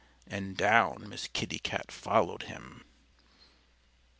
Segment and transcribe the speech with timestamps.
[0.25, 2.83] And down Miss Kitty Cat followed him.